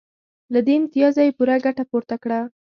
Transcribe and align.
له 0.53 0.59
دې 0.65 0.73
امتیازه 0.79 1.21
یې 1.25 1.35
پوره 1.37 1.55
ګټه 1.65 1.83
پورته 1.91 2.15
کړه 2.23 2.39